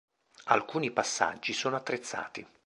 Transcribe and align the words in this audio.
Alcuni 0.45 0.89
passaggi 0.89 1.53
sono 1.53 1.75
attrezzati. 1.75 2.43